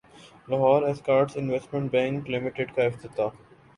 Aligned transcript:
Lahore 0.49 0.81
Escorts 0.83 1.37
Investment 1.37 1.91
Bank 1.91 2.29
لمیٹڈکاافتتاح 2.29 3.29